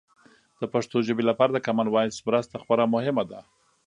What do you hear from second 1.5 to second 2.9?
د کامن وایس مرسته خورا